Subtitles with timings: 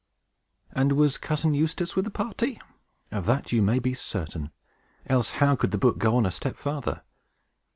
[0.71, 2.59] And was Cousin Eustace with the party?
[3.11, 4.49] Of that you may be certain;
[5.05, 7.03] else how could the book go on a step farther?